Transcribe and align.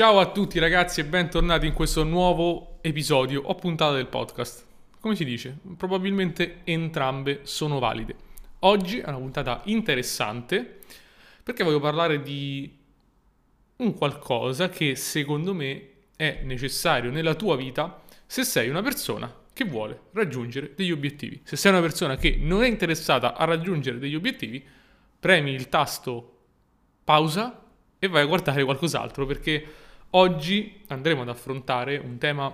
Ciao 0.00 0.18
a 0.18 0.30
tutti 0.30 0.58
ragazzi 0.58 1.00
e 1.00 1.04
bentornati 1.04 1.66
in 1.66 1.74
questo 1.74 2.04
nuovo 2.04 2.78
episodio 2.80 3.42
o 3.42 3.54
puntata 3.54 3.92
del 3.92 4.06
podcast. 4.06 4.64
Come 4.98 5.14
si 5.14 5.26
dice? 5.26 5.58
Probabilmente 5.76 6.60
entrambe 6.64 7.40
sono 7.42 7.78
valide. 7.78 8.14
Oggi 8.60 9.00
è 9.00 9.08
una 9.08 9.18
puntata 9.18 9.60
interessante 9.64 10.78
perché 11.42 11.64
voglio 11.64 11.80
parlare 11.80 12.22
di 12.22 12.78
un 13.76 13.92
qualcosa 13.92 14.70
che 14.70 14.96
secondo 14.96 15.52
me 15.52 15.88
è 16.16 16.40
necessario 16.44 17.10
nella 17.10 17.34
tua 17.34 17.56
vita 17.56 18.02
se 18.24 18.42
sei 18.42 18.70
una 18.70 18.80
persona 18.80 19.30
che 19.52 19.64
vuole 19.66 20.04
raggiungere 20.12 20.72
degli 20.74 20.92
obiettivi. 20.92 21.42
Se 21.44 21.56
sei 21.56 21.72
una 21.72 21.82
persona 21.82 22.16
che 22.16 22.38
non 22.40 22.62
è 22.62 22.68
interessata 22.68 23.36
a 23.36 23.44
raggiungere 23.44 23.98
degli 23.98 24.14
obiettivi, 24.14 24.66
premi 25.20 25.50
il 25.50 25.68
tasto 25.68 26.38
pausa 27.04 27.62
e 27.98 28.08
vai 28.08 28.22
a 28.22 28.26
guardare 28.26 28.64
qualcos'altro 28.64 29.26
perché 29.26 29.88
oggi 30.10 30.82
andremo 30.88 31.22
ad 31.22 31.28
affrontare 31.28 31.96
un 31.96 32.18
tema 32.18 32.52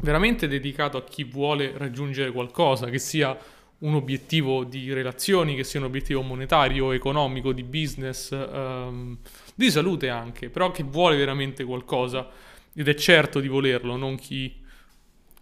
veramente 0.00 0.48
dedicato 0.48 0.96
a 0.96 1.04
chi 1.04 1.24
vuole 1.24 1.72
raggiungere 1.76 2.30
qualcosa, 2.30 2.86
che 2.86 2.98
sia 2.98 3.36
un 3.78 3.94
obiettivo 3.94 4.64
di 4.64 4.92
relazioni, 4.92 5.54
che 5.54 5.64
sia 5.64 5.80
un 5.80 5.86
obiettivo 5.86 6.22
monetario, 6.22 6.92
economico, 6.92 7.52
di 7.52 7.62
business, 7.62 8.30
um, 8.30 9.16
di 9.54 9.70
salute 9.70 10.08
anche, 10.08 10.50
però 10.50 10.70
che 10.70 10.82
vuole 10.82 11.16
veramente 11.16 11.64
qualcosa 11.64 12.28
ed 12.74 12.88
è 12.88 12.94
certo 12.94 13.40
di 13.40 13.48
volerlo, 13.48 13.96
non 13.96 14.16
chi 14.16 14.58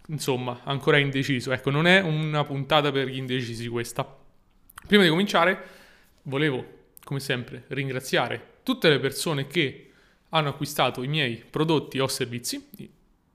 insomma 0.07 0.61
ancora 0.63 0.97
è 0.97 1.01
indeciso. 1.01 1.51
Ecco, 1.51 1.69
non 1.69 1.85
è 1.85 1.99
una 2.01 2.43
puntata 2.43 2.91
per 2.91 3.07
gli 3.07 3.17
indecisi 3.17 3.67
questa. 3.67 4.17
Prima 4.87 5.03
di 5.03 5.09
cominciare, 5.09 5.63
volevo 6.23 6.77
come 7.03 7.19
sempre 7.19 7.65
ringraziare 7.67 8.57
tutte 8.63 8.89
le 8.89 8.99
persone 8.99 9.47
che 9.47 9.88
hanno 10.29 10.49
acquistato 10.49 11.03
i 11.03 11.07
miei 11.07 11.43
prodotti 11.49 11.99
o 11.99 12.07
servizi, 12.07 12.67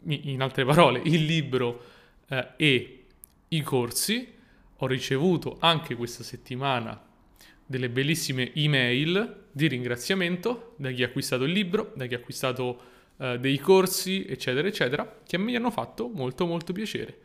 in 0.07 0.41
altre 0.43 0.65
parole, 0.65 1.01
il 1.05 1.25
libro 1.25 1.85
eh, 2.29 2.49
e 2.57 3.05
i 3.49 3.63
corsi. 3.63 4.33
Ho 4.79 4.87
ricevuto 4.87 5.57
anche 5.61 5.95
questa 5.95 6.23
settimana 6.23 7.01
delle 7.67 7.89
bellissime 7.89 8.53
email 8.55 9.47
di 9.51 9.69
ringraziamento 9.69 10.75
da 10.77 10.91
chi 10.91 11.03
ha 11.03 11.07
acquistato 11.07 11.45
il 11.45 11.53
libro, 11.53 11.93
da 11.95 12.07
chi 12.07 12.15
ha 12.15 12.19
acquistato 12.19 12.81
eh, 13.17 13.39
dei 13.39 13.59
corsi, 13.59 14.27
eccetera, 14.27 14.69
eccetera, 14.69 15.21
che 15.27 15.39
mi 15.39 15.57
hanno 15.57 15.71
fatto 15.71 16.09
molto 16.09 16.47
molto 16.47 16.73
piacere. 16.73 17.19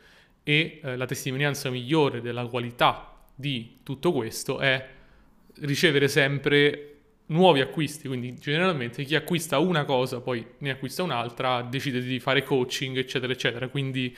E 0.44 0.80
eh, 0.82 0.96
la 0.96 1.06
testimonianza 1.06 1.70
migliore 1.70 2.22
della 2.22 2.46
qualità 2.48 3.18
di 3.36 3.80
tutto 3.84 4.12
questo 4.12 4.60
è 4.60 4.88
ricevere 5.62 6.08
sempre 6.08 6.99
nuovi 7.30 7.62
acquisti, 7.62 8.08
quindi 8.08 8.36
generalmente 8.36 9.04
chi 9.04 9.16
acquista 9.16 9.60
una 9.60 9.86
cosa 9.86 10.20
poi 10.20 10.46
ne 10.60 10.72
acquista 10.72 11.04
un'altra, 11.04 11.62
decide 11.62 12.02
di 12.02 12.20
fare 12.20 12.44
coaching, 12.44 12.98
eccetera, 12.98 13.32
eccetera. 13.32 13.68
Quindi, 13.68 14.16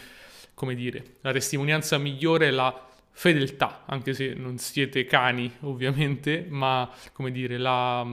come 0.54 0.76
dire, 0.76 1.18
la 1.22 1.32
testimonianza 1.32 1.98
migliore 1.98 2.48
è 2.48 2.52
la 2.52 2.88
fedeltà, 3.12 3.84
anche 3.86 4.14
se 4.14 4.34
non 4.34 4.58
siete 4.58 5.06
cani 5.06 5.52
ovviamente, 5.62 6.46
ma 6.50 6.90
come 7.14 7.32
dire, 7.32 7.58
la, 7.58 8.06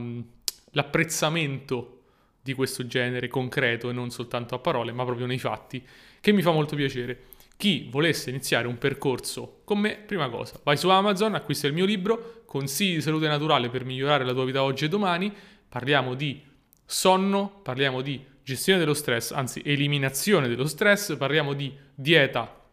l'apprezzamento 0.71 1.95
di 2.41 2.53
questo 2.53 2.87
genere 2.87 3.27
concreto 3.27 3.89
e 3.89 3.93
non 3.93 4.09
soltanto 4.11 4.55
a 4.55 4.59
parole, 4.59 4.91
ma 4.91 5.03
proprio 5.05 5.25
nei 5.25 5.39
fatti, 5.39 5.85
che 6.19 6.31
mi 6.31 6.41
fa 6.41 6.51
molto 6.51 6.75
piacere. 6.75 7.28
Chi 7.59 7.89
volesse 7.91 8.29
iniziare 8.29 8.67
un 8.67 8.77
percorso 8.77 9.63
con 9.65 9.79
me, 9.79 9.97
prima 9.97 10.29
cosa, 10.29 10.57
vai 10.63 10.77
su 10.77 10.87
Amazon, 10.87 11.35
acquista 11.35 11.67
il 11.67 11.73
mio 11.73 11.83
libro, 11.83 12.43
Consigli 12.45 12.95
di 12.95 13.01
salute 13.01 13.27
naturale 13.27 13.67
per 13.69 13.83
migliorare 13.83 14.23
la 14.23 14.31
tua 14.31 14.45
vita 14.45 14.63
oggi 14.63 14.85
e 14.85 14.87
domani. 14.87 15.29
Parliamo 15.67 16.13
di 16.13 16.41
sonno, 16.85 17.59
parliamo 17.61 17.99
di 17.99 18.25
gestione 18.41 18.79
dello 18.79 18.93
stress, 18.93 19.31
anzi 19.31 19.61
eliminazione 19.65 20.47
dello 20.47 20.67
stress, 20.67 21.17
parliamo 21.17 21.51
di 21.51 21.75
dieta 21.93 22.63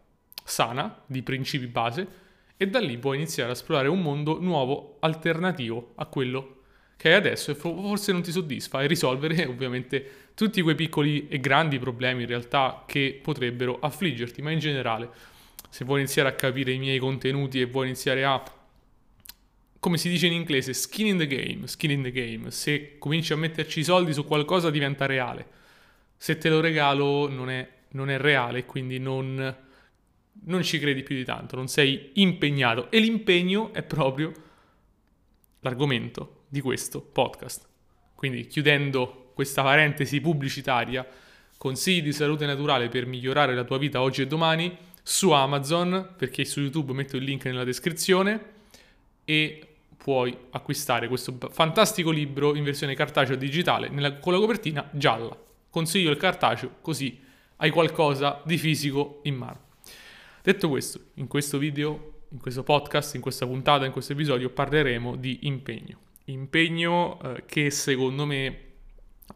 sana, 0.45 1.03
di 1.05 1.21
principi 1.21 1.67
base 1.67 2.07
e 2.55 2.69
da 2.69 2.79
lì 2.79 2.97
puoi 2.97 3.17
iniziare 3.17 3.49
a 3.49 3.53
esplorare 3.55 3.89
un 3.89 4.01
mondo 4.01 4.39
nuovo, 4.39 4.95
alternativo 5.01 5.91
a 5.95 6.05
quello 6.05 6.61
che 6.95 7.09
hai 7.09 7.15
adesso 7.15 7.51
e 7.51 7.55
forse 7.55 8.13
non 8.13 8.21
ti 8.21 8.31
soddisfa 8.31 8.81
e 8.81 8.87
risolvere 8.87 9.45
ovviamente 9.47 10.26
tutti 10.37 10.61
quei 10.61 10.75
piccoli 10.75 11.27
e 11.29 11.39
grandi 11.39 11.79
problemi 11.79 12.21
in 12.21 12.27
realtà 12.27 12.83
che 12.85 13.19
potrebbero 13.23 13.79
affliggerti, 13.79 14.43
ma 14.43 14.51
in 14.51 14.59
generale 14.59 15.09
se 15.67 15.83
vuoi 15.83 16.01
iniziare 16.01 16.29
a 16.29 16.33
capire 16.33 16.71
i 16.71 16.77
miei 16.77 16.99
contenuti 16.99 17.59
e 17.59 17.65
vuoi 17.65 17.87
iniziare 17.87 18.23
a 18.23 18.43
come 19.79 19.97
si 19.97 20.09
dice 20.09 20.27
in 20.27 20.33
inglese, 20.33 20.75
skin 20.75 21.07
in 21.07 21.17
the 21.17 21.25
game, 21.25 21.65
skin 21.65 21.89
in 21.89 22.03
the 22.03 22.11
game. 22.11 22.51
Se 22.51 22.99
cominci 22.99 23.33
a 23.33 23.35
metterci 23.35 23.79
i 23.79 23.83
soldi 23.83 24.13
su 24.13 24.25
qualcosa 24.25 24.69
diventa 24.69 25.07
reale. 25.07 25.47
Se 26.15 26.37
te 26.37 26.49
lo 26.49 26.59
regalo 26.59 27.27
non 27.27 27.49
è, 27.49 27.67
non 27.93 28.11
è 28.11 28.19
reale, 28.19 28.63
quindi 28.65 28.99
non, 28.99 29.57
non 30.43 30.61
ci 30.61 30.77
credi 30.77 31.01
più 31.01 31.15
di 31.15 31.25
tanto, 31.25 31.55
non 31.55 31.67
sei 31.67 32.11
impegnato. 32.13 32.91
E 32.91 32.99
l'impegno 32.99 33.73
è 33.73 33.81
proprio 33.81 34.31
l'argomento 35.61 36.43
di 36.47 36.61
questo 36.61 37.01
podcast. 37.01 37.67
Quindi 38.13 38.45
chiudendo 38.45 39.26
questa 39.37 39.61
parentesi 39.61 40.19
pubblicitaria, 40.19 41.05
consigli 41.59 42.01
di 42.01 42.11
salute 42.11 42.47
naturale 42.47 42.89
per 42.89 43.05
migliorare 43.05 43.53
la 43.53 43.65
tua 43.65 43.77
vita 43.77 44.01
oggi 44.01 44.23
e 44.23 44.25
domani 44.25 44.75
su 45.03 45.29
Amazon, 45.29 46.15
perché 46.17 46.43
su 46.43 46.59
YouTube 46.59 46.91
metto 46.93 47.17
il 47.17 47.23
link 47.23 47.45
nella 47.45 47.63
descrizione 47.63 48.41
e 49.23 49.61
puoi 49.95 50.35
acquistare 50.49 51.07
questo 51.07 51.37
fantastico 51.51 52.09
libro 52.09 52.55
in 52.55 52.63
versione 52.63 52.95
cartaceo 52.95 53.35
digitale 53.35 53.89
nella, 53.89 54.15
con 54.15 54.33
la 54.33 54.39
copertina 54.39 54.89
gialla. 54.91 55.37
Consiglio 55.69 56.09
il 56.09 56.17
cartaceo 56.17 56.77
così 56.81 57.19
hai 57.57 57.69
qualcosa 57.69 58.41
di 58.43 58.57
fisico 58.57 59.19
in 59.25 59.35
mano. 59.35 59.59
Detto 60.41 60.67
questo, 60.67 60.99
in 61.15 61.27
questo 61.27 61.59
video, 61.59 62.13
in 62.29 62.39
questo 62.39 62.63
podcast, 62.63 63.13
in 63.13 63.21
questa 63.21 63.45
puntata, 63.45 63.85
in 63.85 63.91
questo 63.91 64.13
episodio 64.13 64.49
parleremo 64.49 65.15
di 65.15 65.41
impegno. 65.43 65.99
Impegno 66.25 67.21
eh, 67.21 67.43
che 67.45 67.69
secondo 67.69 68.25
me 68.25 68.66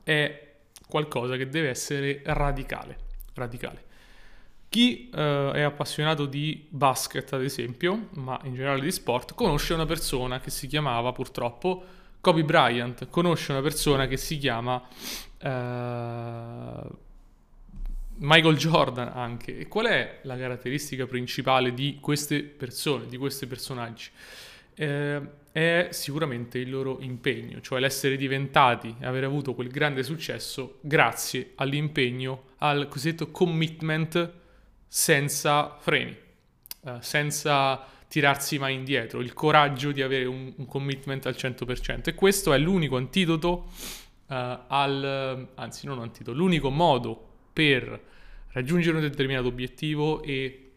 è 0.03 0.49
qualcosa 0.87 1.37
che 1.37 1.49
deve 1.49 1.69
essere 1.69 2.21
radicale. 2.25 2.97
radicale. 3.33 3.89
Chi 4.69 5.09
eh, 5.13 5.51
è 5.53 5.61
appassionato 5.61 6.25
di 6.25 6.65
basket, 6.69 7.33
ad 7.33 7.43
esempio, 7.43 8.07
ma 8.11 8.39
in 8.43 8.55
generale 8.55 8.81
di 8.81 8.91
sport, 8.91 9.33
conosce 9.33 9.73
una 9.73 9.85
persona 9.85 10.39
che 10.39 10.49
si 10.49 10.67
chiamava 10.67 11.11
purtroppo 11.11 11.83
Kobe 12.21 12.43
Bryant, 12.43 13.09
conosce 13.09 13.51
una 13.51 13.61
persona 13.61 14.07
che 14.07 14.15
si 14.15 14.37
chiama 14.37 14.81
eh, 15.39 16.87
Michael 18.15 18.55
Jordan 18.55 19.11
anche. 19.13 19.57
E 19.57 19.67
qual 19.67 19.87
è 19.87 20.19
la 20.23 20.37
caratteristica 20.37 21.05
principale 21.05 21.73
di 21.73 21.97
queste 21.99 22.43
persone, 22.43 23.07
di 23.07 23.17
questi 23.17 23.47
personaggi? 23.47 24.09
Eh, 24.81 25.21
è 25.51 25.89
sicuramente 25.91 26.57
il 26.57 26.71
loro 26.71 26.97
impegno, 27.01 27.61
cioè 27.61 27.79
l'essere 27.79 28.15
diventati 28.15 28.95
e 28.99 29.05
aver 29.05 29.25
avuto 29.25 29.53
quel 29.53 29.69
grande 29.69 30.01
successo 30.01 30.79
grazie 30.81 31.51
all'impegno, 31.55 32.45
al 32.59 32.87
cosiddetto 32.87 33.29
commitment 33.29 34.31
senza 34.87 35.77
freni, 35.79 36.17
eh, 36.85 36.97
senza 37.01 37.85
tirarsi 38.07 38.57
mai 38.57 38.73
indietro, 38.73 39.19
il 39.19 39.33
coraggio 39.33 39.91
di 39.91 40.01
avere 40.01 40.25
un, 40.25 40.51
un 40.55 40.65
commitment 40.65 41.27
al 41.27 41.35
100%. 41.37 42.05
E 42.05 42.15
questo 42.15 42.51
è 42.51 42.57
l'unico 42.57 42.97
antidoto 42.97 43.67
eh, 44.29 44.59
al, 44.67 45.47
anzi 45.53 45.85
non 45.85 45.99
antidoto, 45.99 46.35
l'unico 46.35 46.71
modo 46.71 47.29
per 47.53 48.01
raggiungere 48.53 48.95
un 48.95 49.03
determinato 49.03 49.47
obiettivo 49.47 50.23
e 50.23 50.71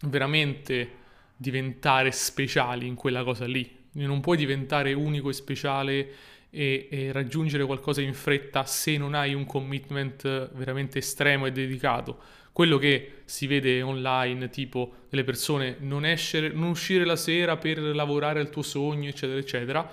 veramente 0.00 1.04
diventare 1.36 2.10
speciali 2.12 2.86
in 2.86 2.94
quella 2.94 3.22
cosa 3.22 3.44
lì, 3.46 3.70
non 3.92 4.20
puoi 4.20 4.36
diventare 4.36 4.92
unico 4.92 5.28
e 5.28 5.32
speciale 5.32 6.08
e, 6.50 6.88
e, 6.90 7.12
raggiungere 7.12 7.64
qualcosa 7.64 8.00
in 8.00 8.14
fretta 8.14 8.64
se 8.64 8.96
non 8.96 9.14
hai 9.14 9.34
un 9.34 9.44
commitment 9.44 10.50
veramente 10.54 10.98
estremo 10.98 11.46
e 11.46 11.52
dedicato. 11.52 12.18
Quello 12.52 12.78
che 12.78 13.22
si 13.26 13.46
vede 13.46 13.82
online, 13.82 14.48
tipo 14.48 15.04
delle 15.10 15.24
persone 15.24 15.76
non, 15.80 16.06
escere, 16.06 16.48
non 16.48 16.70
uscire 16.70 17.04
la 17.04 17.16
sera 17.16 17.58
per 17.58 17.78
lavorare 17.78 18.40
al 18.40 18.48
tuo 18.48 18.62
sogno, 18.62 19.08
eccetera, 19.08 19.38
eccetera, 19.38 19.90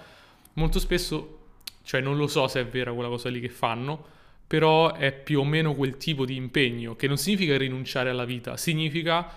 molto 0.54 0.80
spesso, 0.80 1.40
cioè 1.84 2.00
non 2.00 2.16
lo 2.16 2.28
so 2.28 2.48
se 2.48 2.62
è 2.62 2.66
vera 2.66 2.94
quella 2.94 3.10
cosa 3.10 3.28
lì 3.28 3.42
che 3.42 3.50
fanno, 3.50 4.12
però 4.48 4.94
è 4.94 5.12
più 5.12 5.42
o 5.42 5.44
meno 5.44 5.74
quel 5.74 5.98
tipo 5.98 6.26
di 6.26 6.38
impegno, 6.38 6.96
che 6.96 7.08
non 7.08 7.18
significa 7.18 7.58
rinunciare 7.58 8.10
alla 8.10 8.24
vita, 8.24 8.56
significa 8.56 9.30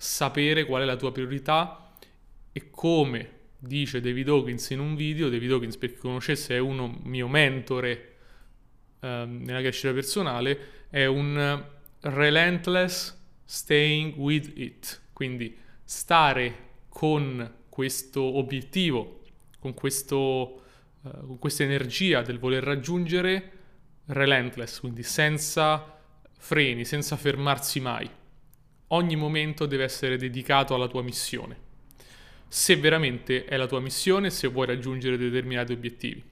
sapere 0.00 0.64
qual 0.64 0.80
è 0.80 0.84
la 0.86 0.96
tua 0.96 1.12
priorità 1.12 1.92
e 2.52 2.70
come 2.70 3.38
dice 3.58 4.00
David 4.00 4.30
Hawkins 4.30 4.70
in 4.70 4.78
un 4.78 4.94
video, 4.94 5.28
David 5.28 5.52
Hawkins 5.52 5.76
per 5.76 5.92
chi 5.92 5.98
conoscesse 5.98 6.54
è 6.54 6.58
uno 6.58 6.98
mio 7.02 7.28
mentore 7.28 8.16
eh, 9.00 9.24
nella 9.28 9.60
crescita 9.60 9.92
personale, 9.92 10.86
è 10.88 11.04
un 11.04 11.62
relentless 12.00 13.14
staying 13.44 14.16
with 14.16 14.50
it, 14.54 15.02
quindi 15.12 15.54
stare 15.84 16.68
con 16.88 17.56
questo 17.68 18.22
obiettivo, 18.22 19.20
con, 19.58 19.74
questo, 19.74 20.62
uh, 21.02 21.26
con 21.26 21.38
questa 21.38 21.62
energia 21.62 22.22
del 22.22 22.38
voler 22.38 22.62
raggiungere 22.62 23.52
relentless, 24.06 24.80
quindi 24.80 25.02
senza 25.02 25.98
freni, 26.38 26.86
senza 26.86 27.18
fermarsi 27.18 27.80
mai. 27.80 28.10
Ogni 28.92 29.16
momento 29.16 29.66
deve 29.66 29.84
essere 29.84 30.16
dedicato 30.16 30.74
alla 30.74 30.88
tua 30.88 31.02
missione. 31.02 31.68
Se 32.48 32.76
veramente 32.76 33.44
è 33.44 33.56
la 33.56 33.66
tua 33.66 33.80
missione, 33.80 34.30
se 34.30 34.48
vuoi 34.48 34.66
raggiungere 34.66 35.16
determinati 35.16 35.72
obiettivi. 35.72 36.22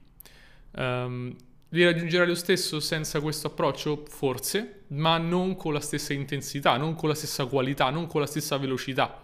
Um, 0.71 1.35
li 1.69 1.83
raggiungerai 1.83 2.27
lo 2.27 2.35
stesso 2.35 2.79
senza 2.79 3.21
questo 3.21 3.47
approccio? 3.47 4.03
Forse, 4.07 4.81
ma 4.87 5.17
non 5.17 5.55
con 5.55 5.71
la 5.71 5.79
stessa 5.79 6.13
intensità, 6.13 6.77
non 6.77 6.95
con 6.95 7.09
la 7.09 7.15
stessa 7.15 7.45
qualità, 7.45 7.89
non 7.91 8.07
con 8.07 8.21
la 8.21 8.27
stessa 8.27 8.57
velocità. 8.57 9.21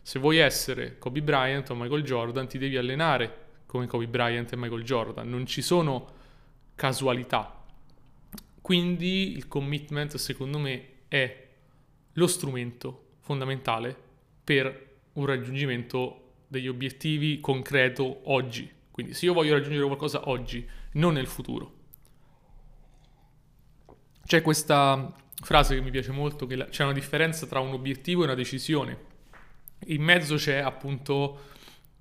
Se 0.00 0.18
vuoi 0.18 0.38
essere 0.38 0.98
Kobe 0.98 1.22
Bryant 1.22 1.68
o 1.70 1.74
Michael 1.74 2.02
Jordan, 2.02 2.48
ti 2.48 2.58
devi 2.58 2.76
allenare 2.76 3.42
come 3.66 3.86
Kobe 3.86 4.08
Bryant 4.08 4.52
e 4.52 4.56
Michael 4.56 4.82
Jordan. 4.82 5.28
Non 5.28 5.46
ci 5.46 5.62
sono 5.62 6.12
casualità. 6.74 7.64
Quindi 8.60 9.36
il 9.36 9.46
commitment, 9.46 10.16
secondo 10.16 10.58
me, 10.58 10.88
è 11.06 11.43
lo 12.14 12.26
strumento 12.26 13.16
fondamentale 13.20 13.96
per 14.42 14.92
un 15.14 15.26
raggiungimento 15.26 16.20
degli 16.48 16.68
obiettivi 16.68 17.40
concreto 17.40 18.20
oggi. 18.30 18.70
Quindi 18.90 19.14
se 19.14 19.26
io 19.26 19.32
voglio 19.32 19.54
raggiungere 19.54 19.86
qualcosa 19.86 20.28
oggi, 20.28 20.66
non 20.92 21.14
nel 21.14 21.26
futuro. 21.26 21.72
C'è 24.24 24.40
questa 24.42 25.12
frase 25.42 25.74
che 25.74 25.80
mi 25.80 25.90
piace 25.90 26.12
molto, 26.12 26.46
che 26.46 26.68
c'è 26.68 26.84
una 26.84 26.92
differenza 26.92 27.46
tra 27.46 27.60
un 27.60 27.72
obiettivo 27.72 28.22
e 28.22 28.24
una 28.26 28.34
decisione. 28.34 29.12
In 29.86 30.02
mezzo 30.02 30.36
c'è 30.36 30.58
appunto 30.58 31.40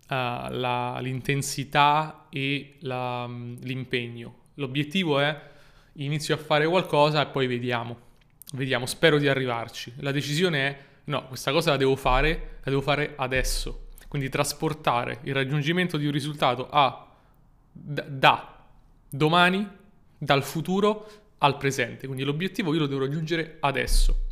uh, 0.04 0.06
la, 0.08 1.00
l'intensità 1.02 2.28
e 2.30 2.78
la, 2.82 3.26
l'impegno. 3.28 4.42
L'obiettivo 4.56 5.20
è 5.20 5.52
inizio 5.94 6.36
a 6.36 6.38
fare 6.38 6.68
qualcosa 6.68 7.22
e 7.24 7.32
poi 7.32 7.48
vediamo. 7.48 8.12
Vediamo, 8.56 8.86
spero 8.86 9.18
di 9.18 9.28
arrivarci. 9.28 9.94
La 9.98 10.12
decisione 10.12 10.68
è 10.68 10.78
no, 11.06 11.28
questa 11.28 11.52
cosa 11.52 11.72
la 11.72 11.78
devo 11.78 11.96
fare, 11.96 12.60
la 12.64 12.70
devo 12.70 12.82
fare 12.82 13.14
adesso. 13.16 13.88
Quindi 14.08 14.30
trasportare 14.30 15.20
il 15.24 15.34
raggiungimento 15.34 15.98
di 15.98 16.06
un 16.06 16.12
risultato 16.12 16.70
a 16.70 17.12
da, 17.72 18.04
da 18.08 18.66
domani, 19.10 19.68
dal 20.18 20.44
futuro 20.44 21.10
al 21.40 21.58
presente. 21.58 22.06
Quindi 22.06 22.24
l'obiettivo 22.24 22.74
io 22.74 22.82
lo 22.82 22.88
devo 22.88 23.02
raggiungere 23.02 23.58
adesso. 23.60 24.28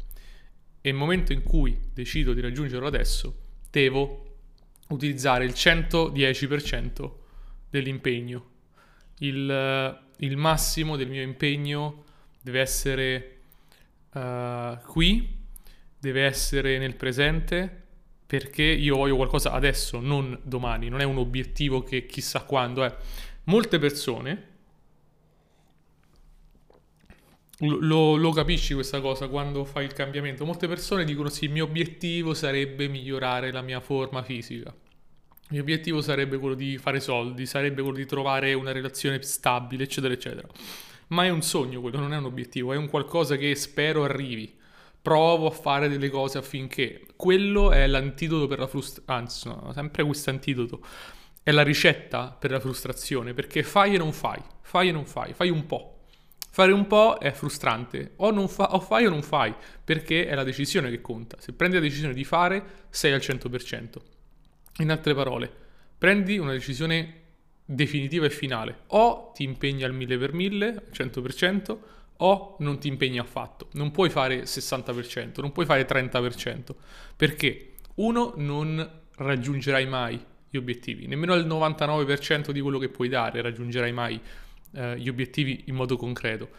E 0.82 0.92
nel 0.92 1.00
momento 1.00 1.34
in 1.34 1.42
cui 1.42 1.90
decido 1.92 2.34
di 2.34 2.42
raggiungerlo 2.42 2.86
adesso, 2.86 3.36
devo 3.72 4.38
utilizzare 4.90 5.46
il 5.46 5.52
110% 5.52 7.12
dell'impegno. 7.72 8.50
Il, 9.20 10.00
il, 10.18 10.38
massimo 10.38 10.96
del 10.96 11.10
mio 11.10 11.24
impegno 11.24 12.04
deve 12.42 12.60
essere 12.60 13.41
uh, 14.14 14.78
qui, 14.86 15.40
deve 16.00 16.26
essere 16.26 16.78
nel 16.78 16.96
presente, 16.96 17.84
perché 18.26 18.64
io 18.64 18.96
voglio 18.96 19.16
qualcosa 19.16 19.52
adesso, 19.52 20.00
non 20.00 20.40
domani. 20.44 20.90
Non 20.90 21.02
è 21.02 21.04
un 21.04 21.18
obiettivo 21.18 21.84
che 21.84 22.06
chissà 22.06 22.42
quando 22.42 22.84
è. 22.84 22.96
Molte 23.44 23.78
persone 23.78 24.50
lo, 27.60 28.16
lo, 28.16 28.32
capisci 28.32 28.74
questa 28.74 29.02
cosa 29.02 29.28
quando 29.28 29.66
fai 29.66 29.86
il 29.86 29.94
cambiamento. 29.94 30.46
Molte 30.46 30.68
persone 30.68 31.04
dicono 31.04 31.30
sì, 31.30 31.46
il 31.46 31.52
mio 31.52 31.66
obiettivo 31.66 32.34
sarebbe 32.34 32.88
migliorare 32.88 33.52
la 33.52 33.62
mia 33.62 33.80
forma 33.80 34.24
fisica. 34.24 34.70
Il 34.70 35.58
mio 35.58 35.62
obiettivo 35.62 36.02
sarebbe 36.02 36.38
quello 36.38 36.56
di 36.56 36.78
fare 36.78 37.00
soldi, 37.00 37.46
sarebbe 37.46 37.82
quello 37.82 37.98
di 37.98 38.06
trovare 38.06 38.54
una 38.54 38.72
relazione 38.72 39.22
stabile, 39.22 39.84
eccetera, 39.84 40.14
eccetera. 40.14 40.48
Ma 41.12 41.26
è 41.26 41.30
un 41.30 41.42
sogno 41.42 41.82
quello, 41.82 42.00
non 42.00 42.14
è 42.14 42.18
un 42.18 42.26
obiettivo, 42.26 42.74
è 42.74 42.78
un 42.78 42.90
qualcosa 42.90 43.36
che 43.36 43.56
spero 43.56 44.04
arrivi. 44.04 44.58
Provo 45.02 45.48
a 45.48 45.52
fare 45.52 45.90
delle 45.90 46.10
cose 46.10 46.38
affinché 46.38 47.06
quello 47.16 47.72
è 47.72 47.88
l'antidoto 47.88 48.48
per 48.48 48.60
la 48.60 48.68
frustrazione, 48.68 49.20
anzi, 49.20 49.48
no, 49.48 49.72
sempre 49.74 50.04
questo 50.04 50.30
antidoto 50.30 50.82
è 51.44 51.52
la 51.52 51.64
ricetta 51.64 52.36
per 52.40 52.52
la 52.52 52.60
frustrazione, 52.60 53.34
perché 53.34 53.64
fai 53.64 53.96
e 53.96 53.98
non 53.98 54.14
fai, 54.14 54.42
fai 54.62 54.90
e 54.90 54.92
non 54.92 55.06
fai, 55.06 55.34
fai 55.34 55.50
un 55.50 55.66
po'. 55.66 55.98
Fare 56.54 56.74
un 56.74 56.86
po' 56.86 57.18
è 57.18 57.32
frustrante, 57.32 58.14
o, 58.18 58.48
fa, 58.48 58.74
o, 58.76 58.80
fai 58.82 59.06
o 59.06 59.10
non 59.10 59.24
fai, 59.24 59.56
perché 59.84 60.28
è 60.28 60.36
la 60.36 60.44
decisione 60.44 60.90
che 60.90 61.00
conta. 61.00 61.38
Se 61.40 61.54
prendi 61.54 61.78
la 61.78 61.82
decisione 61.82 62.14
di 62.14 62.26
fare, 62.26 62.86
sei 62.90 63.14
al 63.14 63.22
100%. 63.22 63.96
In 64.80 64.92
altre 64.92 65.16
parole, 65.16 65.50
prendi 65.98 66.38
una 66.38 66.52
decisione 66.52 67.21
definitiva 67.66 68.26
e 68.26 68.30
finale. 68.30 68.80
O 68.88 69.32
ti 69.34 69.44
impegni 69.44 69.84
al 69.84 69.94
1000 69.94 70.18
per 70.18 70.34
1000, 70.34 70.68
al 70.68 70.84
100%, 70.92 71.78
o 72.18 72.56
non 72.60 72.80
ti 72.80 72.88
impegni 72.88 73.20
affatto. 73.20 73.68
Non 73.74 73.92
puoi 73.92 74.10
fare 74.10 74.44
60%, 74.44 75.42
non 75.42 75.52
puoi 75.52 75.66
fare 75.66 75.86
30%. 75.86 76.76
Perché? 77.16 77.74
Uno, 77.96 78.34
non 78.38 78.90
raggiungerai 79.16 79.86
mai 79.86 80.20
gli 80.50 80.58
obiettivi, 80.58 81.08
nemmeno 81.08 81.34
al 81.34 81.48
99% 81.48 82.52
di 82.52 82.60
quello 82.60 82.78
che 82.78 82.90
puoi 82.90 83.08
dare 83.08 83.42
raggiungerai 83.42 83.94
mai 83.94 84.20
eh, 84.74 85.00
gli 85.00 85.08
obiettivi 85.08 85.64
in 85.68 85.76
modo 85.76 85.96
concreto. 85.96 86.50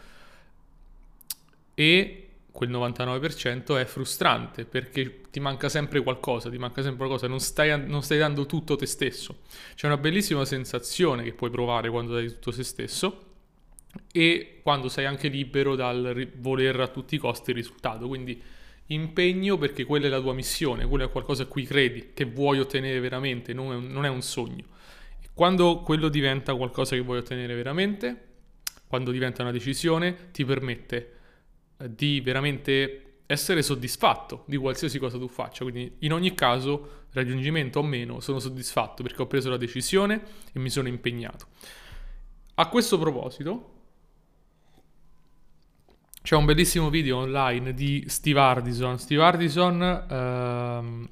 E 1.75 2.22
quel 2.53 2.69
99% 2.69 3.79
è 3.79 3.83
frustrante 3.85 4.65
perché 4.65 5.21
ti 5.31 5.39
manca 5.39 5.69
sempre 5.69 6.01
qualcosa, 6.03 6.51
ti 6.51 6.59
manca 6.59 6.83
sempre 6.83 7.07
qualcosa, 7.07 7.27
non 7.27 7.39
stai, 7.39 7.87
non 7.87 8.03
stai 8.03 8.19
dando 8.19 8.45
tutto 8.45 8.75
te 8.75 8.85
stesso. 8.85 9.39
C'è 9.73 9.87
una 9.87 9.97
bellissima 9.97 10.45
sensazione 10.45 11.23
che 11.23 11.33
puoi 11.33 11.49
provare 11.49 11.89
quando 11.89 12.13
dai 12.13 12.27
tutto 12.27 12.51
te 12.51 12.63
stesso 12.63 13.31
e 14.11 14.59
quando 14.61 14.87
sei 14.87 15.05
anche 15.05 15.29
libero 15.29 15.75
dal 15.75 16.29
voler 16.37 16.79
a 16.79 16.87
tutti 16.89 17.15
i 17.15 17.17
costi 17.17 17.49
il 17.49 17.55
risultato. 17.55 18.07
Quindi 18.07 18.39
impegno 18.87 19.57
perché 19.57 19.83
quella 19.83 20.05
è 20.05 20.09
la 20.09 20.21
tua 20.21 20.35
missione, 20.35 20.85
quello 20.85 21.05
è 21.05 21.09
qualcosa 21.09 21.43
a 21.43 21.45
cui 21.47 21.63
credi, 21.63 22.11
che 22.13 22.25
vuoi 22.25 22.59
ottenere 22.59 22.99
veramente, 22.99 23.53
non 23.53 23.71
è 23.71 23.75
un, 23.75 23.87
non 23.87 24.05
è 24.05 24.09
un 24.09 24.21
sogno. 24.21 24.65
E 25.19 25.29
quando 25.33 25.79
quello 25.79 26.07
diventa 26.07 26.53
qualcosa 26.53 26.95
che 26.95 27.01
vuoi 27.01 27.17
ottenere 27.17 27.55
veramente, 27.55 28.27
quando 28.87 29.09
diventa 29.09 29.41
una 29.41 29.51
decisione, 29.51 30.29
ti 30.31 30.45
permette 30.45 31.21
di 31.89 32.21
veramente 32.21 33.03
essere 33.25 33.61
soddisfatto 33.61 34.43
di 34.47 34.57
qualsiasi 34.57 34.99
cosa 34.99 35.17
tu 35.17 35.27
faccia. 35.27 35.63
Quindi 35.63 35.95
in 35.99 36.13
ogni 36.13 36.33
caso, 36.35 37.05
raggiungimento 37.11 37.79
o 37.79 37.83
meno, 37.83 38.19
sono 38.19 38.39
soddisfatto 38.39 39.03
perché 39.03 39.21
ho 39.21 39.27
preso 39.27 39.49
la 39.49 39.57
decisione 39.57 40.21
e 40.51 40.59
mi 40.59 40.69
sono 40.69 40.87
impegnato. 40.87 41.47
A 42.55 42.67
questo 42.67 42.99
proposito, 42.99 43.71
c'è 46.21 46.35
un 46.35 46.45
bellissimo 46.45 46.89
video 46.89 47.17
online 47.17 47.73
di 47.73 48.05
Steve 48.07 48.39
Hardison. 48.39 48.97
Steve 48.97 49.23
Hardison 49.23 50.05
ehm, 50.09 51.09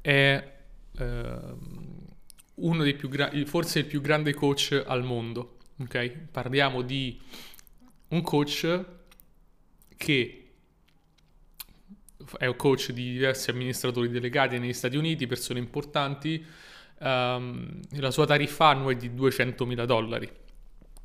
è 0.00 0.52
ehm, 0.96 2.06
uno 2.54 2.82
dei 2.82 2.94
più 2.94 3.08
grandi, 3.08 3.44
forse 3.44 3.80
il 3.80 3.84
più 3.86 4.00
grande 4.00 4.32
coach 4.32 4.82
al 4.86 5.02
mondo. 5.02 5.58
Ok? 5.80 6.10
Parliamo 6.30 6.82
di 6.82 7.20
un 8.08 8.22
coach 8.22 8.84
che 9.96 10.44
è 12.38 12.46
un 12.46 12.56
coach 12.56 12.92
di 12.92 13.12
diversi 13.12 13.50
amministratori 13.50 14.08
delegati 14.08 14.58
negli 14.58 14.72
Stati 14.72 14.96
Uniti, 14.96 15.26
persone 15.26 15.58
importanti. 15.58 16.44
Um, 16.98 17.80
la 17.90 18.10
sua 18.10 18.24
tariffa 18.24 18.68
annua 18.68 18.92
è 18.92 18.96
di 18.96 19.10
200.000 19.10 19.84
dollari. 19.84 20.30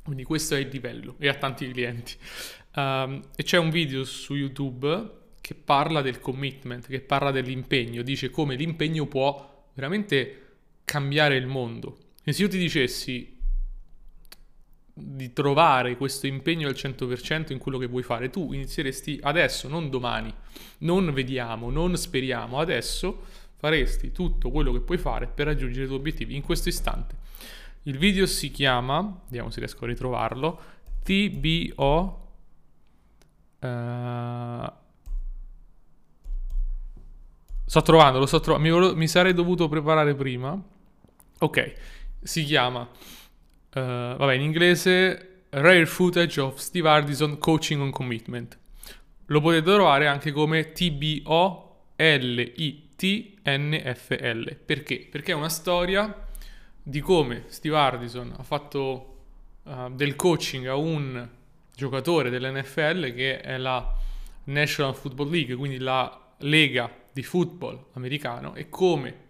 Quindi 0.02 0.24
questo 0.24 0.54
è 0.54 0.58
il 0.58 0.68
livello 0.68 1.16
e 1.18 1.28
ha 1.28 1.34
tanti 1.34 1.70
clienti. 1.70 2.16
Um, 2.74 3.20
e 3.36 3.42
c'è 3.42 3.58
un 3.58 3.70
video 3.70 4.04
su 4.04 4.34
YouTube 4.34 5.18
che 5.40 5.54
parla 5.54 6.00
del 6.00 6.20
commitment, 6.20 6.86
che 6.86 7.00
parla 7.00 7.30
dell'impegno, 7.30 8.02
dice 8.02 8.30
come 8.30 8.54
l'impegno 8.54 9.06
può 9.06 9.68
veramente 9.74 10.48
cambiare 10.84 11.36
il 11.36 11.46
mondo. 11.46 11.98
E 12.24 12.32
se 12.32 12.42
io 12.42 12.48
ti 12.48 12.58
dicessi 12.58 13.38
di 15.02 15.32
trovare 15.32 15.96
questo 15.96 16.26
impegno 16.26 16.68
al 16.68 16.74
100% 16.74 17.52
in 17.52 17.58
quello 17.58 17.78
che 17.78 17.86
vuoi 17.86 18.02
fare, 18.02 18.30
tu 18.30 18.52
inizieresti 18.52 19.18
adesso, 19.22 19.68
non 19.68 19.90
domani, 19.90 20.32
non 20.78 21.12
vediamo, 21.12 21.70
non 21.70 21.96
speriamo, 21.96 22.58
adesso 22.58 23.22
faresti 23.56 24.12
tutto 24.12 24.50
quello 24.50 24.72
che 24.72 24.80
puoi 24.80 24.98
fare 24.98 25.26
per 25.26 25.46
raggiungere 25.46 25.84
i 25.84 25.86
tuoi 25.86 25.98
obiettivi 25.98 26.34
in 26.36 26.42
questo 26.42 26.68
istante. 26.68 27.16
Il 27.84 27.98
video 27.98 28.26
si 28.26 28.50
chiama, 28.50 29.20
vediamo 29.26 29.50
se 29.50 29.60
riesco 29.60 29.84
a 29.84 29.88
ritrovarlo, 29.88 30.60
TBO 31.02 32.20
Uh, 33.60 34.72
sto 37.66 37.82
trovando, 37.82 38.18
lo 38.18 38.26
sto 38.26 38.40
trovando. 38.40 38.88
Mi, 38.88 38.94
mi, 38.94 39.08
sarei 39.08 39.34
dovuto 39.34 39.68
preparare 39.68 40.14
prima. 40.14 40.58
Ok, 41.40 41.74
si 42.22 42.44
chiama, 42.44 42.88
uh, 43.74 43.80
vabbè, 43.80 44.34
in 44.34 44.42
inglese 44.42 45.44
Rare 45.50 45.86
Footage 45.86 46.40
of 46.40 46.58
Steve 46.58 46.88
Hardison 46.88 47.38
Coaching 47.38 47.80
on 47.80 47.90
Commitment. 47.90 48.58
Lo 49.26 49.40
potete 49.40 49.62
trovare 49.62 50.06
anche 50.06 50.32
come 50.32 50.72
T-B-O-L-I-T-N-F-L. 50.72 51.36
Perché? 54.64 55.08
Perché 55.10 55.32
è 55.32 55.34
una 55.34 55.48
storia 55.48 56.26
di 56.82 57.00
come 57.00 57.44
Steve 57.48 57.76
Hardison 57.76 58.34
ha 58.36 58.42
fatto 58.42 59.22
uh, 59.64 59.90
del 59.92 60.16
coaching 60.16 60.66
a 60.66 60.76
un 60.76 61.28
giocatore 61.74 62.30
dell'NFL 62.30 63.14
che 63.14 63.40
è 63.40 63.56
la 63.56 63.96
National 64.44 64.94
Football 64.94 65.30
League, 65.30 65.54
quindi 65.54 65.78
la 65.78 66.34
lega 66.38 66.90
di 67.12 67.22
football 67.22 67.86
americano 67.92 68.54
e 68.54 68.68
come 68.68 69.28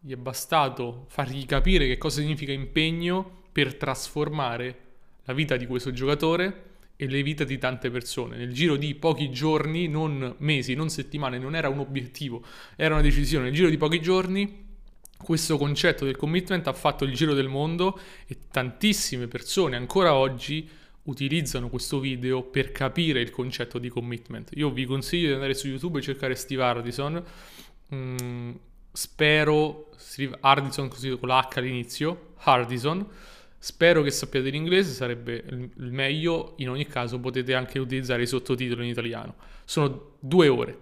gli 0.00 0.12
è 0.12 0.16
bastato 0.16 1.06
fargli 1.08 1.44
capire 1.46 1.86
che 1.86 1.98
cosa 1.98 2.20
significa 2.20 2.52
impegno 2.52 3.39
per 3.52 3.74
trasformare 3.76 4.78
la 5.24 5.32
vita 5.32 5.56
di 5.56 5.66
questo 5.66 5.92
giocatore 5.92 6.68
e 6.96 7.06
le 7.06 7.22
vite 7.22 7.44
di 7.44 7.56
tante 7.58 7.90
persone. 7.90 8.36
Nel 8.36 8.52
giro 8.52 8.76
di 8.76 8.94
pochi 8.94 9.30
giorni, 9.30 9.88
non 9.88 10.34
mesi, 10.38 10.74
non 10.74 10.90
settimane, 10.90 11.38
non 11.38 11.54
era 11.54 11.68
un 11.68 11.78
obiettivo, 11.78 12.44
era 12.76 12.94
una 12.94 13.02
decisione. 13.02 13.44
Nel 13.44 13.54
giro 13.54 13.70
di 13.70 13.78
pochi 13.78 14.00
giorni 14.02 14.68
questo 15.16 15.56
concetto 15.56 16.04
del 16.04 16.16
commitment 16.16 16.66
ha 16.66 16.72
fatto 16.72 17.04
il 17.04 17.14
giro 17.14 17.34
del 17.34 17.48
mondo 17.48 17.98
e 18.26 18.36
tantissime 18.50 19.28
persone 19.28 19.76
ancora 19.76 20.14
oggi 20.14 20.68
utilizzano 21.04 21.68
questo 21.68 22.00
video 22.00 22.42
per 22.42 22.72
capire 22.72 23.20
il 23.20 23.30
concetto 23.30 23.78
di 23.78 23.88
commitment. 23.88 24.50
Io 24.54 24.70
vi 24.70 24.84
consiglio 24.84 25.28
di 25.28 25.34
andare 25.34 25.54
su 25.54 25.68
YouTube 25.68 25.98
e 25.98 26.02
cercare 26.02 26.34
Steve 26.34 26.62
Hardison. 26.62 27.24
Mm, 27.94 28.50
spero 28.92 29.90
Steve 29.96 30.36
Hardison 30.40 30.88
così 30.88 31.16
con 31.18 31.28
la 31.28 31.38
H 31.38 31.58
all'inizio, 31.58 32.34
Hardison. 32.40 33.06
Spero 33.62 34.00
che 34.00 34.10
sappiate 34.10 34.48
l'inglese, 34.48 34.92
sarebbe 34.92 35.44
il 35.46 35.92
meglio. 35.92 36.54
In 36.56 36.70
ogni 36.70 36.86
caso 36.86 37.20
potete 37.20 37.52
anche 37.52 37.78
utilizzare 37.78 38.22
i 38.22 38.26
sottotitoli 38.26 38.84
in 38.84 38.90
italiano. 38.90 39.34
Sono 39.66 40.12
due 40.18 40.48
ore. 40.48 40.78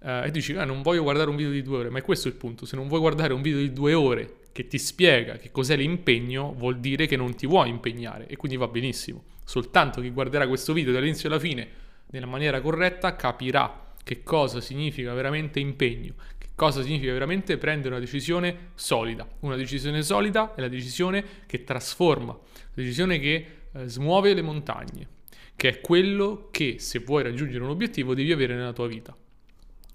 Uh, 0.00 0.24
e 0.24 0.30
dici, 0.30 0.54
ah, 0.54 0.66
non 0.66 0.82
voglio 0.82 1.02
guardare 1.02 1.30
un 1.30 1.36
video 1.36 1.50
di 1.50 1.62
due 1.62 1.78
ore, 1.78 1.88
ma 1.88 1.98
è 1.98 2.02
questo 2.02 2.28
il 2.28 2.34
punto. 2.34 2.66
Se 2.66 2.76
non 2.76 2.86
vuoi 2.86 3.00
guardare 3.00 3.32
un 3.32 3.40
video 3.40 3.60
di 3.60 3.72
due 3.72 3.94
ore 3.94 4.40
che 4.52 4.68
ti 4.68 4.76
spiega 4.76 5.38
che 5.38 5.50
cos'è 5.50 5.74
l'impegno, 5.74 6.52
vuol 6.52 6.78
dire 6.80 7.06
che 7.06 7.16
non 7.16 7.34
ti 7.34 7.46
vuoi 7.46 7.70
impegnare 7.70 8.26
e 8.26 8.36
quindi 8.36 8.58
va 8.58 8.68
benissimo. 8.68 9.24
Soltanto 9.42 10.02
chi 10.02 10.10
guarderà 10.10 10.46
questo 10.46 10.74
video 10.74 10.92
dall'inizio 10.92 11.30
alla 11.30 11.38
fine 11.38 11.66
nella 12.10 12.26
maniera 12.26 12.60
corretta 12.60 13.16
capirà 13.16 13.94
che 14.04 14.22
cosa 14.22 14.60
significa 14.60 15.14
veramente 15.14 15.60
impegno, 15.60 16.14
cosa 16.58 16.82
significa 16.82 17.12
veramente 17.12 17.56
prendere 17.56 17.94
una 17.94 18.00
decisione 18.00 18.70
solida. 18.74 19.24
Una 19.40 19.54
decisione 19.54 20.02
solida 20.02 20.56
è 20.56 20.60
la 20.60 20.66
decisione 20.66 21.24
che 21.46 21.62
trasforma, 21.62 22.32
la 22.32 22.82
decisione 22.82 23.20
che 23.20 23.46
eh, 23.72 23.86
smuove 23.86 24.34
le 24.34 24.42
montagne, 24.42 25.06
che 25.54 25.68
è 25.68 25.80
quello 25.80 26.48
che 26.50 26.80
se 26.80 26.98
vuoi 26.98 27.22
raggiungere 27.22 27.62
un 27.62 27.70
obiettivo 27.70 28.12
devi 28.12 28.32
avere 28.32 28.56
nella 28.56 28.72
tua 28.72 28.88
vita. 28.88 29.16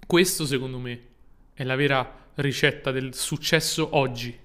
Questo 0.06 0.46
secondo 0.46 0.78
me 0.78 1.00
è 1.52 1.64
la 1.64 1.76
vera 1.76 2.30
ricetta 2.36 2.90
del 2.90 3.14
successo 3.14 3.90
oggi 3.92 4.40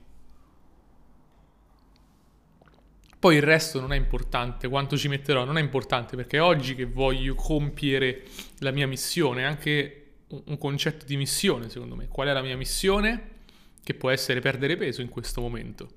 Poi 3.19 3.35
il 3.35 3.41
resto 3.41 3.81
non 3.81 3.91
è 3.91 3.97
importante, 3.97 4.69
quanto 4.69 4.95
ci 4.95 5.09
metterò 5.09 5.43
non 5.43 5.57
è 5.57 5.61
importante 5.61 6.15
perché 6.15 6.39
oggi 6.39 6.73
che 6.73 6.85
voglio 6.85 7.35
compiere 7.35 8.23
la 8.59 8.71
mia 8.71 8.87
missione, 8.87 9.45
anche 9.45 10.08
un 10.29 10.57
concetto 10.57 11.05
di 11.05 11.17
missione 11.17 11.69
secondo 11.69 11.95
me. 11.95 12.07
Qual 12.07 12.27
è 12.27 12.33
la 12.33 12.41
mia 12.41 12.57
missione? 12.57 13.37
Che 13.83 13.93
può 13.93 14.09
essere 14.09 14.39
perdere 14.39 14.77
peso 14.77 15.01
in 15.01 15.09
questo 15.09 15.41
momento. 15.41 15.89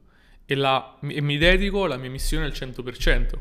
E, 0.45 0.55
la, 0.55 0.99
e 1.03 1.21
mi 1.21 1.37
dedico 1.37 1.85
alla 1.85 1.97
mia 1.97 2.11
missione 2.11 2.45
al 2.45 2.53
100%. 2.53 3.39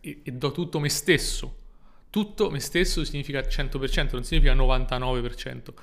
E, 0.00 0.20
e 0.22 0.32
do 0.32 0.52
tutto 0.52 0.80
me 0.80 0.88
stesso. 0.88 1.62
Tutto 2.10 2.50
me 2.50 2.60
stesso 2.60 3.04
significa 3.04 3.40
100%, 3.40 4.12
non 4.12 4.24
significa 4.24 4.54
99%. 4.54 5.74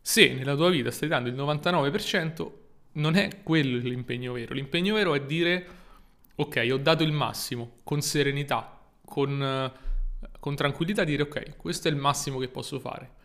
Se 0.00 0.32
nella 0.32 0.54
tua 0.54 0.70
vita 0.70 0.90
stai 0.90 1.08
dando 1.08 1.28
il 1.28 1.34
99%, 1.34 2.50
non 2.92 3.16
è 3.16 3.42
quello 3.42 3.78
l'impegno 3.78 4.32
vero. 4.32 4.54
L'impegno 4.54 4.94
vero 4.94 5.14
è 5.14 5.24
dire 5.24 5.66
ok, 6.34 6.68
ho 6.70 6.76
dato 6.76 7.02
il 7.02 7.12
massimo, 7.12 7.78
con 7.82 8.00
serenità, 8.00 8.80
con, 9.04 9.72
con 10.38 10.54
tranquillità, 10.54 11.04
dire 11.04 11.22
ok, 11.22 11.56
questo 11.56 11.88
è 11.88 11.90
il 11.90 11.96
massimo 11.96 12.38
che 12.38 12.48
posso 12.48 12.78
fare. 12.78 13.16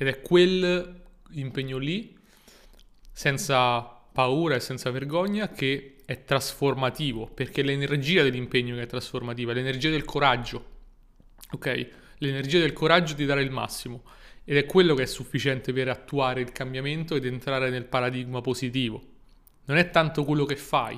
Ed 0.00 0.06
è 0.06 0.20
quel 0.20 1.02
impegno 1.30 1.76
lì, 1.78 2.16
senza 3.10 3.80
paura 3.80 4.54
e 4.54 4.60
senza 4.60 4.92
vergogna, 4.92 5.48
che 5.48 5.96
è 6.04 6.22
trasformativo, 6.22 7.26
perché 7.26 7.62
è 7.62 7.64
l'energia 7.64 8.22
dell'impegno 8.22 8.76
che 8.76 8.82
è 8.82 8.86
trasformativa, 8.86 9.50
è 9.50 9.56
l'energia 9.56 9.90
del 9.90 10.04
coraggio, 10.04 10.64
ok? 11.50 11.88
L'energia 12.18 12.60
del 12.60 12.72
coraggio 12.72 13.14
di 13.14 13.26
dare 13.26 13.42
il 13.42 13.50
massimo. 13.50 14.04
Ed 14.44 14.56
è 14.56 14.66
quello 14.66 14.94
che 14.94 15.02
è 15.02 15.06
sufficiente 15.06 15.72
per 15.72 15.88
attuare 15.88 16.42
il 16.42 16.52
cambiamento 16.52 17.16
ed 17.16 17.26
entrare 17.26 17.68
nel 17.68 17.84
paradigma 17.84 18.40
positivo. 18.40 19.02
Non 19.64 19.78
è 19.78 19.90
tanto 19.90 20.24
quello 20.24 20.44
che 20.44 20.56
fai, 20.56 20.96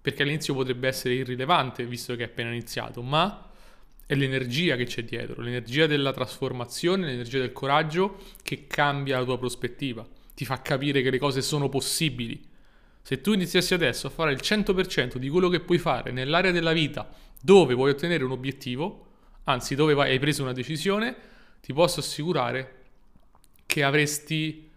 perché 0.00 0.24
all'inizio 0.24 0.52
potrebbe 0.52 0.88
essere 0.88 1.14
irrilevante 1.14 1.86
visto 1.86 2.16
che 2.16 2.24
è 2.24 2.26
appena 2.26 2.50
iniziato, 2.50 3.02
ma 3.02 3.51
è 4.12 4.14
l'energia 4.14 4.76
che 4.76 4.84
c'è 4.84 5.04
dietro, 5.04 5.40
l'energia 5.40 5.86
della 5.86 6.12
trasformazione, 6.12 7.06
l'energia 7.06 7.38
del 7.38 7.52
coraggio 7.52 8.18
che 8.42 8.66
cambia 8.66 9.18
la 9.18 9.24
tua 9.24 9.38
prospettiva, 9.38 10.06
ti 10.34 10.44
fa 10.44 10.60
capire 10.60 11.00
che 11.00 11.08
le 11.08 11.18
cose 11.18 11.40
sono 11.40 11.70
possibili. 11.70 12.44
Se 13.00 13.22
tu 13.22 13.32
iniziassi 13.32 13.72
adesso 13.72 14.06
a 14.06 14.10
fare 14.10 14.32
il 14.32 14.40
100% 14.42 15.16
di 15.16 15.30
quello 15.30 15.48
che 15.48 15.60
puoi 15.60 15.78
fare 15.78 16.12
nell'area 16.12 16.50
della 16.50 16.72
vita 16.72 17.08
dove 17.40 17.72
vuoi 17.72 17.90
ottenere 17.90 18.22
un 18.22 18.32
obiettivo, 18.32 19.06
anzi 19.44 19.74
dove 19.74 19.94
hai 19.94 20.18
preso 20.18 20.42
una 20.42 20.52
decisione, 20.52 21.16
ti 21.62 21.72
posso 21.72 22.00
assicurare 22.00 22.80
che 23.64 23.82
avresti 23.82 24.68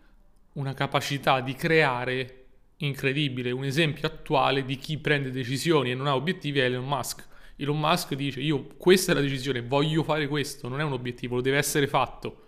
una 0.54 0.74
capacità 0.74 1.42
di 1.42 1.54
creare 1.56 2.46
incredibile, 2.78 3.52
un 3.52 3.66
esempio 3.66 4.08
attuale 4.08 4.64
di 4.64 4.78
chi 4.78 4.98
prende 4.98 5.30
decisioni 5.30 5.92
e 5.92 5.94
non 5.94 6.08
ha 6.08 6.16
obiettivi 6.16 6.60
è 6.60 6.64
Elon 6.64 6.88
Musk. 6.88 7.34
Elon 7.58 7.80
Musk 7.80 8.14
dice 8.16 8.42
io 8.42 8.68
questa 8.78 9.12
è 9.12 9.16
la 9.16 9.22
decisione, 9.22 9.62
voglio 9.62 10.04
fare 10.04 10.28
questo, 10.28 10.68
non 10.68 10.80
è 10.80 10.84
un 10.84 10.92
obiettivo, 10.92 11.36
lo 11.36 11.42
deve 11.42 11.58
essere 11.58 11.88
fatto. 11.88 12.44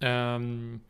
Um, 0.00 0.80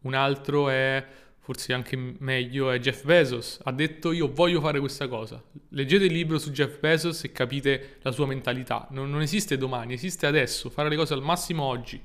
un 0.00 0.14
altro 0.14 0.68
è, 0.70 1.06
forse 1.38 1.72
anche 1.72 1.96
meglio, 1.96 2.70
è 2.70 2.78
Jeff 2.78 3.04
Bezos. 3.04 3.60
Ha 3.64 3.72
detto 3.72 4.12
io 4.12 4.32
voglio 4.32 4.60
fare 4.60 4.80
questa 4.80 5.08
cosa. 5.08 5.42
Leggete 5.70 6.04
il 6.04 6.12
libro 6.12 6.38
su 6.38 6.50
Jeff 6.50 6.78
Bezos 6.78 7.24
e 7.24 7.32
capite 7.32 7.98
la 8.02 8.10
sua 8.10 8.26
mentalità. 8.26 8.86
Non, 8.90 9.10
non 9.10 9.20
esiste 9.20 9.56
domani, 9.56 9.94
esiste 9.94 10.26
adesso, 10.26 10.70
fare 10.70 10.88
le 10.88 10.96
cose 10.96 11.14
al 11.14 11.22
massimo 11.22 11.64
oggi. 11.64 12.02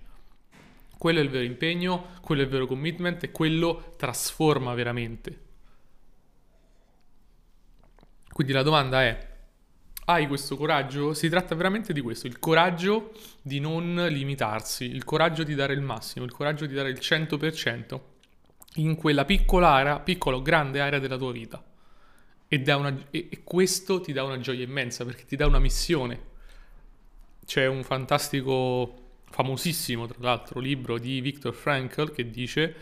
Quello 0.98 1.20
è 1.20 1.24
il 1.24 1.30
vero 1.30 1.44
impegno, 1.44 2.12
quello 2.22 2.42
è 2.42 2.46
il 2.46 2.50
vero 2.50 2.66
commitment 2.66 3.24
e 3.24 3.32
quello 3.32 3.94
trasforma 3.98 4.74
veramente. 4.74 5.40
Quindi 8.30 8.54
la 8.54 8.64
domanda 8.64 9.04
è, 9.04 9.33
hai 10.06 10.28
questo 10.28 10.58
coraggio? 10.58 11.14
Si 11.14 11.30
tratta 11.30 11.56
veramente 11.56 11.94
di 11.94 12.02
questo, 12.02 12.28
il 12.28 12.40
coraggio 12.40 13.12
di 13.42 13.60
non 13.60 14.08
limitarsi, 14.10 14.86
il 14.86 15.04
coraggio 15.04 15.44
di 15.44 15.56
dare 15.56 15.74
il 15.74 15.82
massimo, 15.82 16.26
il 16.26 16.32
coraggio 16.32 16.66
di 16.66 16.74
dare 16.74 16.90
il 16.90 17.00
100% 17.00 18.00
in 18.76 18.96
quella 18.96 19.26
piccola 19.26 19.70
area, 19.70 20.00
piccola 20.00 20.38
o 20.38 20.42
grande 20.42 20.82
area 20.82 21.00
della 21.00 21.18
tua 21.18 21.32
vita. 21.32 21.64
E, 22.48 22.64
una, 22.74 23.06
e, 23.12 23.28
e 23.32 23.44
questo 23.44 24.02
ti 24.02 24.12
dà 24.12 24.24
una 24.24 24.40
gioia 24.40 24.64
immensa 24.64 25.06
perché 25.06 25.26
ti 25.26 25.36
dà 25.36 25.46
una 25.46 25.60
missione. 25.60 26.32
C'è 27.46 27.66
un 27.66 27.84
fantastico 27.84 29.00
famosissimo 29.30 30.06
tra 30.06 30.18
l'altro 30.20 30.60
libro 30.60 31.00
di 31.00 31.20
Viktor 31.20 31.54
Frankl 31.54 32.12
che 32.12 32.30
dice 32.30 32.76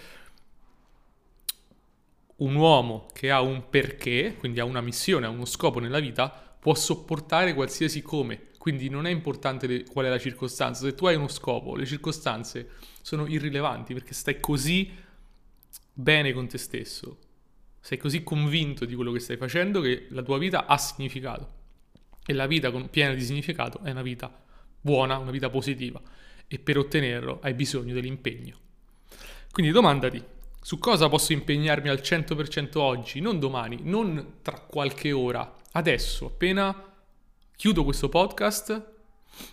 un 2.37 2.55
uomo 2.55 3.07
che 3.13 3.31
ha 3.31 3.41
un 3.41 3.69
perché, 3.69 4.35
quindi 4.37 4.59
ha 4.59 4.65
una 4.65 4.81
missione, 4.81 5.27
ha 5.27 5.29
uno 5.29 5.45
scopo 5.45 5.79
nella 5.79 5.99
vita, 5.99 6.50
può 6.61 6.75
sopportare 6.75 7.55
qualsiasi 7.55 8.03
come. 8.03 8.49
Quindi 8.59 8.87
non 8.87 9.07
è 9.07 9.09
importante 9.09 9.65
le, 9.65 9.83
qual 9.83 10.05
è 10.05 10.09
la 10.09 10.19
circostanza. 10.19 10.85
Se 10.85 10.93
tu 10.93 11.07
hai 11.07 11.15
uno 11.15 11.27
scopo, 11.27 11.75
le 11.75 11.87
circostanze 11.87 12.69
sono 13.01 13.25
irrilevanti 13.25 13.95
perché 13.95 14.13
stai 14.13 14.39
così 14.39 14.89
bene 15.91 16.31
con 16.31 16.47
te 16.47 16.59
stesso. 16.59 17.17
Sei 17.79 17.97
così 17.97 18.21
convinto 18.21 18.85
di 18.85 18.93
quello 18.93 19.11
che 19.11 19.19
stai 19.19 19.37
facendo 19.37 19.81
che 19.81 20.05
la 20.09 20.21
tua 20.21 20.37
vita 20.37 20.67
ha 20.67 20.77
significato. 20.77 21.59
E 22.23 22.33
la 22.33 22.45
vita 22.45 22.69
con, 22.69 22.91
piena 22.91 23.15
di 23.15 23.23
significato 23.23 23.79
è 23.81 23.89
una 23.89 24.03
vita 24.03 24.31
buona, 24.79 25.17
una 25.17 25.31
vita 25.31 25.49
positiva 25.49 25.99
e 26.47 26.59
per 26.59 26.77
ottenerlo 26.77 27.39
hai 27.41 27.55
bisogno 27.55 27.95
dell'impegno. 27.95 28.55
Quindi 29.51 29.71
domandati, 29.71 30.23
su 30.63 30.77
cosa 30.77 31.09
posso 31.09 31.33
impegnarmi 31.33 31.89
al 31.89 32.01
100% 32.03 32.77
oggi, 32.77 33.19
non 33.19 33.39
domani, 33.39 33.79
non 33.81 34.35
tra 34.43 34.59
qualche 34.59 35.11
ora, 35.11 35.55
adesso, 35.71 36.27
appena 36.27 36.93
chiudo 37.55 37.83
questo 37.83 38.09
podcast, 38.09 38.89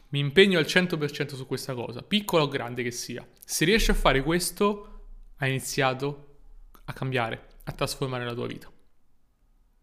mi 0.08 0.18
impegno 0.18 0.58
al 0.58 0.66
100% 0.66 1.34
su 1.34 1.46
questa 1.46 1.72
cosa, 1.72 2.02
piccola 2.02 2.42
o 2.42 2.48
grande 2.48 2.82
che 2.82 2.90
sia. 2.90 3.26
Se 3.42 3.64
riesci 3.64 3.90
a 3.90 3.94
fare 3.94 4.22
questo, 4.22 5.06
hai 5.38 5.48
iniziato 5.48 6.40
a 6.84 6.92
cambiare, 6.92 7.46
a 7.64 7.72
trasformare 7.72 8.26
la 8.26 8.34
tua 8.34 8.46
vita. 8.46 8.70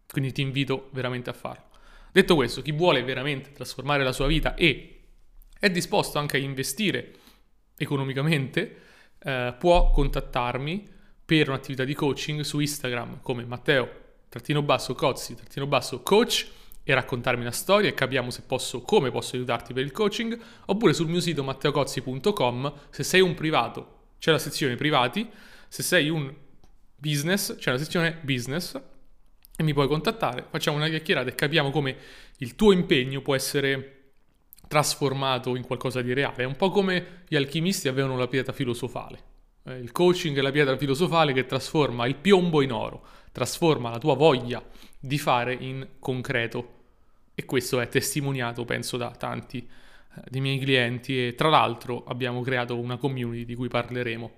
Quindi 0.08 0.30
ti 0.30 0.42
invito 0.42 0.90
veramente 0.92 1.28
a 1.28 1.32
farlo. 1.32 1.64
Detto 2.12 2.36
questo, 2.36 2.62
chi 2.62 2.70
vuole 2.70 3.02
veramente 3.02 3.50
trasformare 3.50 4.04
la 4.04 4.12
sua 4.12 4.28
vita 4.28 4.54
e 4.54 4.92
è 5.58 5.70
disposto 5.70 6.18
anche 6.18 6.36
a 6.36 6.40
investire 6.40 7.14
economicamente, 7.76 8.82
eh, 9.18 9.54
può 9.58 9.90
contattarmi 9.90 10.94
per 11.26 11.48
un'attività 11.48 11.84
di 11.84 11.92
coaching 11.92 12.40
su 12.42 12.60
Instagram 12.60 13.20
come 13.20 13.44
Matteo 13.44 14.04
trattino 14.28 14.62
basso 14.62 14.94
Cozzi 14.94 15.34
trattino 15.34 15.66
basso 15.66 16.00
coach 16.02 16.46
e 16.88 16.94
raccontarmi 16.94 17.42
una 17.42 17.50
storia 17.50 17.90
e 17.90 17.94
capiamo 17.94 18.30
se 18.30 18.42
posso, 18.46 18.80
come 18.80 19.10
posso 19.10 19.34
aiutarti 19.34 19.72
per 19.72 19.82
il 19.82 19.90
coaching, 19.90 20.38
oppure 20.66 20.92
sul 20.92 21.08
mio 21.08 21.18
sito 21.18 21.42
matteocozzi.com, 21.42 22.72
se 22.90 23.02
sei 23.02 23.20
un 23.20 23.34
privato 23.34 23.94
c'è 24.20 24.30
la 24.30 24.38
sezione 24.38 24.76
privati, 24.76 25.28
se 25.66 25.82
sei 25.82 26.08
un 26.08 26.32
business 26.94 27.56
c'è 27.56 27.72
la 27.72 27.78
sezione 27.78 28.20
business 28.22 28.80
e 29.56 29.62
mi 29.64 29.72
puoi 29.72 29.88
contattare, 29.88 30.46
facciamo 30.48 30.76
una 30.76 30.88
chiacchierata 30.88 31.28
e 31.28 31.34
capiamo 31.34 31.70
come 31.70 31.96
il 32.38 32.54
tuo 32.54 32.70
impegno 32.70 33.20
può 33.20 33.34
essere 33.34 34.12
trasformato 34.68 35.56
in 35.56 35.64
qualcosa 35.64 36.02
di 36.02 36.12
reale. 36.12 36.44
È 36.44 36.46
un 36.46 36.54
po' 36.54 36.70
come 36.70 37.24
gli 37.26 37.34
alchimisti 37.34 37.88
avevano 37.88 38.16
la 38.16 38.28
pietra 38.28 38.52
filosofale. 38.52 39.34
Eh, 39.66 39.78
il 39.78 39.92
coaching 39.92 40.38
è 40.38 40.40
la 40.40 40.50
pietra 40.50 40.76
filosofale 40.76 41.32
che 41.32 41.44
trasforma 41.44 42.06
il 42.06 42.14
piombo 42.14 42.62
in 42.62 42.72
oro, 42.72 43.04
trasforma 43.32 43.90
la 43.90 43.98
tua 43.98 44.14
voglia 44.14 44.64
di 44.98 45.18
fare 45.18 45.54
in 45.54 45.86
concreto 45.98 46.74
e 47.34 47.44
questo 47.44 47.80
è 47.80 47.88
testimoniato, 47.88 48.64
penso, 48.64 48.96
da 48.96 49.10
tanti 49.10 49.58
eh, 49.58 50.20
dei 50.28 50.40
miei 50.40 50.58
clienti 50.58 51.26
e 51.26 51.34
tra 51.34 51.48
l'altro 51.48 52.04
abbiamo 52.04 52.40
creato 52.42 52.78
una 52.78 52.96
community 52.96 53.44
di 53.44 53.54
cui 53.54 53.68
parleremo 53.68 54.30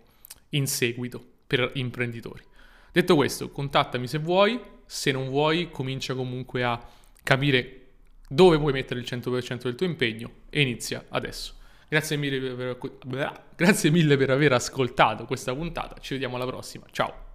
in 0.50 0.66
seguito 0.66 1.22
per 1.46 1.70
imprenditori. 1.74 2.42
Detto 2.90 3.14
questo, 3.14 3.50
contattami 3.50 4.06
se 4.08 4.18
vuoi, 4.18 4.58
se 4.86 5.12
non 5.12 5.28
vuoi 5.28 5.70
comincia 5.70 6.14
comunque 6.14 6.64
a 6.64 6.82
capire 7.22 7.74
dove 8.28 8.58
puoi 8.58 8.72
mettere 8.72 9.00
il 9.00 9.06
100% 9.08 9.62
del 9.62 9.74
tuo 9.74 9.86
impegno 9.86 10.30
e 10.48 10.62
inizia 10.62 11.04
adesso. 11.10 11.57
Grazie 11.88 12.18
mille 12.18 12.54
per, 12.54 12.78
grazie 13.56 13.90
mille 13.90 14.18
per 14.18 14.30
aver 14.30 14.52
ascoltato 14.52 15.24
questa 15.24 15.54
puntata, 15.54 15.96
ci 16.00 16.12
vediamo 16.12 16.36
alla 16.36 16.44
prossima, 16.44 16.84
ciao! 16.90 17.27